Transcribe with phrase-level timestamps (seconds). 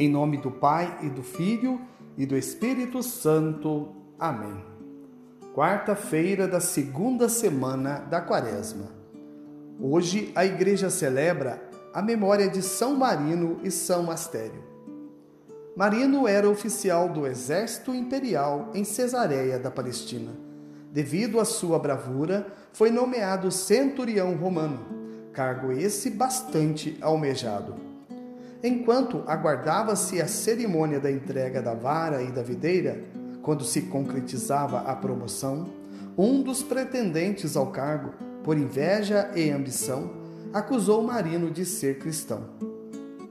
[0.00, 1.80] Em nome do Pai e do Filho
[2.16, 3.88] e do Espírito Santo.
[4.16, 4.64] Amém.
[5.52, 8.92] Quarta-feira da segunda semana da Quaresma.
[9.80, 11.60] Hoje a igreja celebra
[11.92, 14.62] a memória de São Marino e São Astério.
[15.76, 20.30] Marino era oficial do exército imperial em Cesareia da Palestina.
[20.92, 24.78] Devido à sua bravura, foi nomeado centurião romano,
[25.32, 27.87] cargo esse bastante almejado.
[28.62, 33.04] Enquanto aguardava-se a cerimônia da entrega da vara e da videira,
[33.40, 35.68] quando se concretizava a promoção,
[36.16, 40.10] um dos pretendentes ao cargo, por inveja e ambição,
[40.52, 42.48] acusou Marino de ser cristão.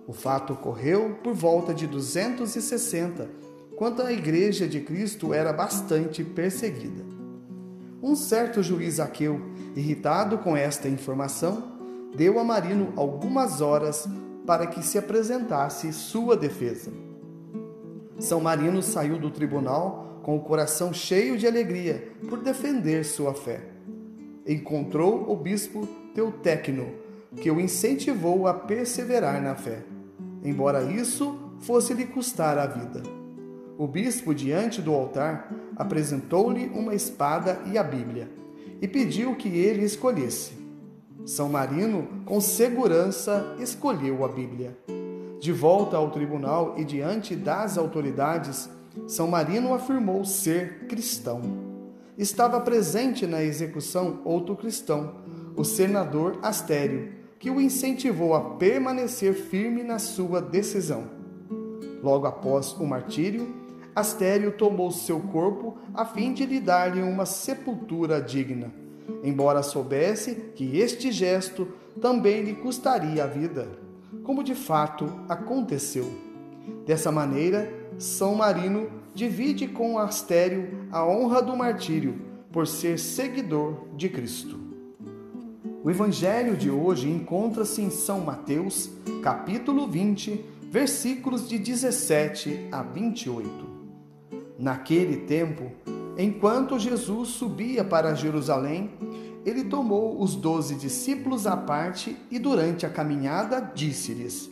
[0.08, 3.30] O fato ocorreu por volta de 260,
[3.76, 7.04] quando a Igreja de Cristo era bastante perseguida.
[8.02, 9.42] Um certo juiz aqueu,
[9.76, 11.76] irritado com esta informação,
[12.16, 14.08] deu a Marino algumas horas
[14.48, 16.90] para que se apresentasse sua defesa.
[18.18, 23.62] São Marino saiu do tribunal com o coração cheio de alegria por defender sua fé.
[24.48, 26.88] Encontrou o bispo Teutecno,
[27.36, 29.84] que o incentivou a perseverar na fé,
[30.42, 33.04] embora isso fosse lhe custar a vida.
[33.78, 38.30] O bispo, diante do altar, apresentou-lhe uma espada e a Bíblia
[38.82, 40.57] e pediu que ele escolhesse.
[41.28, 44.78] São Marino, com segurança, escolheu a Bíblia.
[45.42, 48.70] De volta ao tribunal e diante das autoridades,
[49.08, 51.42] São Marino afirmou ser cristão.
[52.18, 55.16] Estava presente na execução outro cristão,
[55.58, 61.10] o senador Astério, que o incentivou a permanecer firme na sua decisão.
[62.02, 63.54] Logo após o martírio,
[63.94, 68.87] Astério tomou seu corpo a fim de lhe dar-lhe uma sepultura digna
[69.24, 71.68] embora soubesse que este gesto
[72.02, 73.68] também lhe custaria a vida,
[74.24, 76.06] como de fato aconteceu.
[76.86, 84.10] Dessa maneira, São Marino divide com Astério a honra do martírio por ser seguidor de
[84.10, 84.60] Cristo.
[85.84, 88.90] O evangelho de hoje encontra-se em São Mateus,
[89.24, 93.50] capítulo 20, versículos de 17 a 28.
[94.60, 95.72] Naquele tempo,
[96.18, 98.92] Enquanto Jesus subia para Jerusalém,
[99.46, 104.50] ele tomou os doze discípulos à parte e, durante a caminhada, disse-lhes: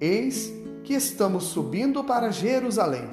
[0.00, 0.52] Eis
[0.82, 3.08] que estamos subindo para Jerusalém,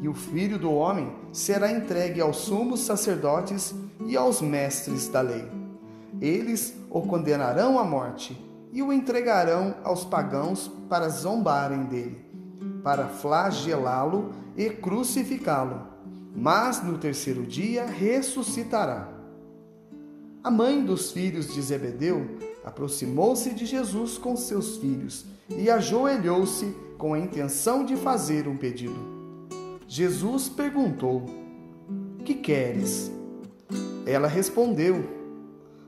[0.00, 3.74] e o filho do homem será entregue aos sumos sacerdotes
[4.06, 5.44] e aos mestres da lei.
[6.20, 8.40] Eles o condenarão à morte
[8.72, 12.24] e o entregarão aos pagãos para zombarem dele,
[12.84, 15.90] para flagelá-lo e crucificá-lo
[16.34, 19.12] mas no terceiro dia ressuscitará.
[20.42, 22.26] A mãe dos filhos de Zebedeu
[22.64, 28.98] aproximou-se de Jesus com seus filhos e ajoelhou-se com a intenção de fazer um pedido.
[29.86, 31.26] Jesus perguntou:
[32.24, 33.10] Que queres?
[34.06, 35.04] Ela respondeu: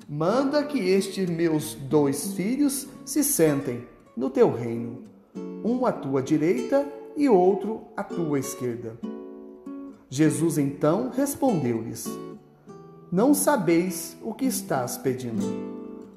[0.09, 3.87] Manda que estes meus dois filhos se sentem
[4.17, 5.05] no teu reino,
[5.65, 6.87] um à tua direita
[7.17, 9.12] e outro à tua esquerda.
[10.15, 12.07] Jesus então respondeu-lhes:
[13.11, 15.43] Não sabeis o que estás pedindo.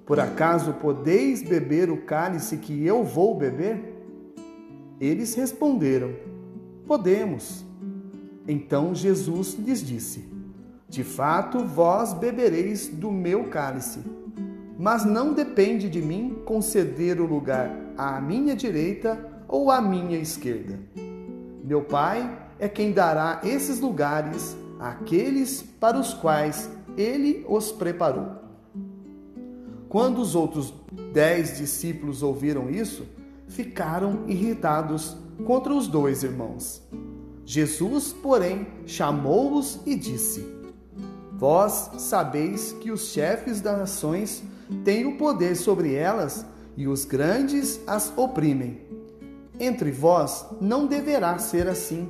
[0.06, 3.96] Por acaso podeis beber o cálice que eu vou beber?
[5.00, 6.14] Eles responderam:
[6.86, 7.64] Podemos.
[8.46, 10.28] Então Jesus lhes disse:
[10.90, 14.02] De fato, vós bebereis do meu cálice,
[14.78, 19.18] mas não depende de mim conceder o lugar à minha direita
[19.48, 20.78] ou à minha esquerda.
[21.64, 28.44] Meu Pai é quem dará esses lugares àqueles para os quais ele os preparou.
[29.90, 30.74] Quando os outros
[31.14, 33.06] dez discípulos ouviram isso,
[33.48, 36.82] ficaram irritados contra os dois irmãos.
[37.46, 40.46] Jesus, porém, chamou-os e disse:
[41.34, 44.44] Vós sabeis que os chefes das nações
[44.84, 46.46] têm o poder sobre elas
[46.76, 48.82] e os grandes as oprimem.
[49.60, 52.10] Entre vós não deverá ser assim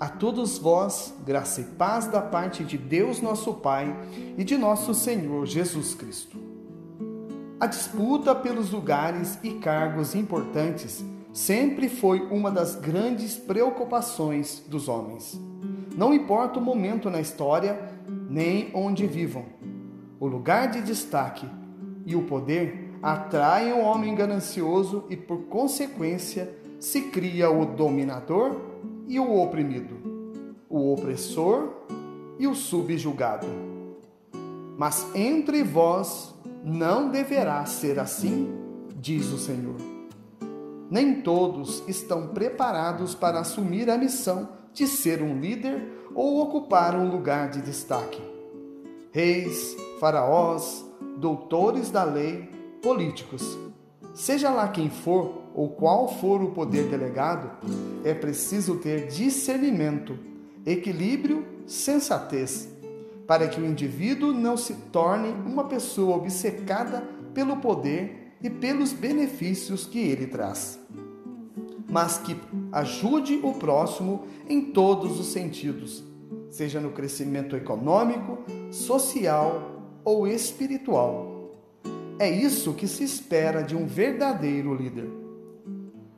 [0.00, 3.94] a todos vós, graça e paz da parte de Deus nosso Pai
[4.38, 6.38] e de nosso Senhor Jesus Cristo.
[7.60, 11.04] A disputa pelos lugares e cargos importantes
[11.34, 15.38] sempre foi uma das grandes preocupações dos homens.
[15.94, 19.44] Não importa o momento na história, nem onde vivam.
[20.18, 21.46] O lugar de destaque
[22.06, 28.69] e o poder atraem o homem ganancioso e, por consequência, se cria o dominador
[29.06, 29.96] e o oprimido,
[30.68, 31.70] o opressor
[32.38, 33.46] e o subjugado.
[34.76, 38.48] Mas entre vós não deverá ser assim,
[38.96, 39.76] diz o Senhor.
[40.90, 47.10] Nem todos estão preparados para assumir a missão de ser um líder ou ocupar um
[47.10, 48.20] lugar de destaque.
[49.12, 50.84] Reis, faraós,
[51.16, 52.48] doutores da lei,
[52.82, 53.58] políticos,
[54.14, 57.50] seja lá quem for ou qual for o poder delegado,
[58.04, 60.18] é preciso ter discernimento,
[60.64, 62.68] equilíbrio, sensatez,
[63.26, 67.02] para que o indivíduo não se torne uma pessoa obcecada
[67.32, 70.80] pelo poder e pelos benefícios que ele traz,
[71.88, 72.36] mas que
[72.72, 76.02] ajude o próximo em todos os sentidos,
[76.48, 78.38] seja no crescimento econômico,
[78.70, 81.54] social ou espiritual.
[82.18, 85.19] É isso que se espera de um verdadeiro líder.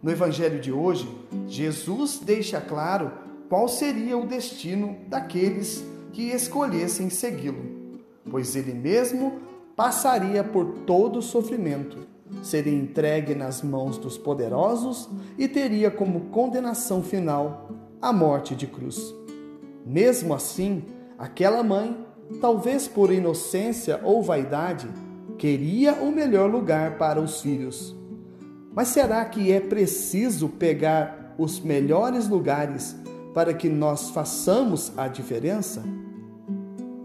[0.02, 1.08] No Evangelho de hoje,
[1.46, 3.12] Jesus deixa claro
[3.48, 9.40] qual seria o destino daqueles que escolhessem segui-lo, pois ele mesmo
[9.76, 11.98] passaria por todo o sofrimento,
[12.42, 15.08] seria entregue nas mãos dos poderosos
[15.38, 17.70] e teria como condenação final
[18.00, 19.14] a morte de cruz.
[19.86, 20.82] Mesmo assim,
[21.16, 21.96] aquela mãe,
[22.40, 24.88] talvez por inocência ou vaidade,
[25.38, 28.01] queria o melhor lugar para os filhos
[28.74, 32.96] mas será que é preciso pegar os melhores lugares
[33.34, 35.82] para que nós façamos a diferença?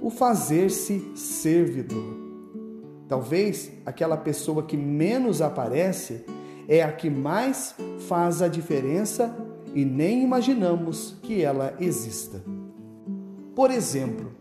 [0.01, 2.15] O fazer-se servidor.
[3.07, 6.25] Talvez aquela pessoa que menos aparece
[6.67, 7.75] é a que mais
[8.07, 9.35] faz a diferença
[9.73, 12.41] e nem imaginamos que ela exista.
[13.55, 14.31] Por exemplo,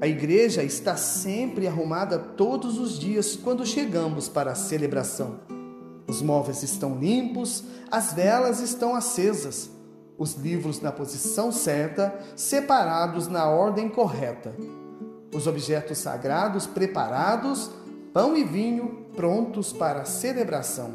[0.00, 5.57] a igreja está sempre arrumada todos os dias quando chegamos para a celebração
[6.08, 9.70] os móveis estão limpos, as velas estão acesas,
[10.16, 14.54] os livros na posição certa, separados na ordem correta,
[15.32, 17.70] os objetos sagrados preparados,
[18.12, 20.94] pão e vinho prontos para a celebração.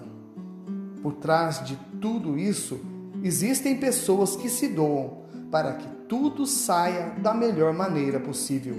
[1.04, 2.80] Por trás de tudo isso,
[3.22, 5.22] existem pessoas que se doam
[5.52, 8.76] para que tudo saia da melhor maneira possível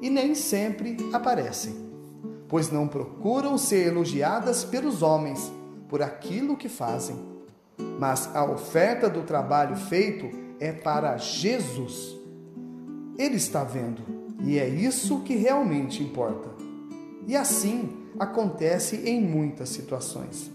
[0.00, 1.76] e nem sempre aparecem,
[2.48, 5.52] pois não procuram ser elogiadas pelos homens
[5.94, 7.14] por aquilo que fazem,
[8.00, 12.18] mas a oferta do trabalho feito é para Jesus.
[13.16, 14.02] Ele está vendo
[14.42, 16.48] e é isso que realmente importa.
[17.28, 20.50] E assim acontece em muitas situações.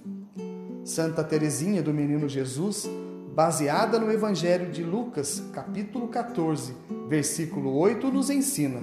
[0.83, 2.86] Santa Teresinha do Menino Jesus,
[3.33, 6.75] baseada no Evangelho de Lucas, capítulo 14,
[7.07, 8.81] versículo 8, nos ensina: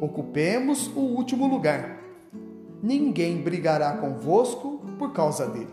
[0.00, 2.00] Ocupemos o último lugar.
[2.82, 5.66] Ninguém brigará convosco por causa dele.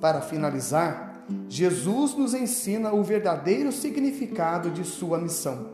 [0.00, 5.72] Para finalizar, Jesus nos ensina o verdadeiro significado de sua missão.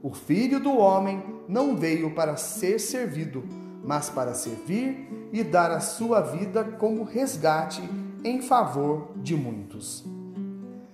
[0.00, 3.42] O Filho do Homem não veio para ser servido,
[3.82, 7.82] mas para servir e dar a sua vida como resgate
[8.22, 10.04] em favor de muitos.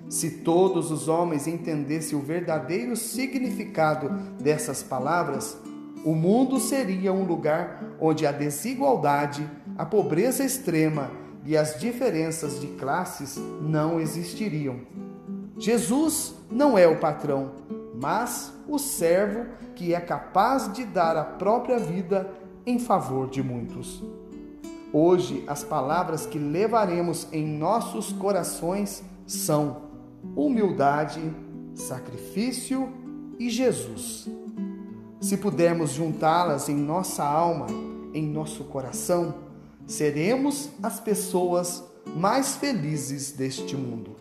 [0.09, 4.09] Se todos os homens entendessem o verdadeiro significado
[4.41, 5.59] dessas palavras,
[6.03, 9.47] o mundo seria um lugar onde a desigualdade
[9.79, 11.09] a pobreza extrema
[11.45, 14.81] e as diferenças de classes não existiriam.
[15.57, 17.53] Jesus não é o patrão,
[17.95, 22.29] mas o servo que é capaz de dar a própria vida
[22.67, 24.03] em favor de muitos.
[24.93, 29.83] Hoje, as palavras que levaremos em nossos corações são
[30.35, 31.21] humildade,
[31.75, 32.93] sacrifício
[33.39, 34.29] e Jesus.
[35.21, 37.67] Se pudermos juntá-las em nossa alma,
[38.13, 39.48] em nosso coração,
[39.89, 41.83] seremos as pessoas
[42.15, 44.17] mais felizes deste mundo.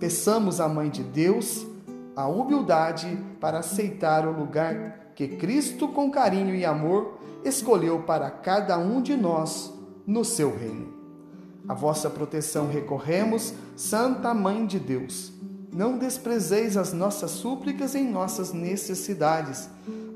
[0.00, 1.64] Peçamos à Mãe de Deus
[2.16, 8.76] a humildade para aceitar o lugar que Cristo, com carinho e amor, escolheu para cada
[8.76, 9.72] um de nós
[10.04, 10.92] no seu reino.
[11.68, 15.32] A vossa proteção recorremos, Santa Mãe de Deus.
[15.72, 19.68] Não desprezeis as nossas súplicas em nossas necessidades,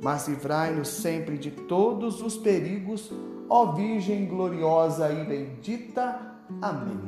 [0.02, 3.10] mas livrai-nos sempre de todos os perigos
[3.48, 6.20] ó Virgem gloriosa e bendita.
[6.60, 7.00] Amém.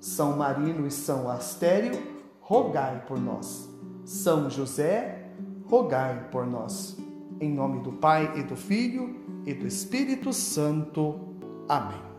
[0.00, 2.00] São Marino e São Astério,
[2.40, 3.68] rogai por nós.
[4.04, 5.30] São José,
[5.66, 6.96] rogai por nós.
[7.40, 11.18] Em nome do Pai e do Filho e do Espírito Santo.
[11.68, 12.09] Amém.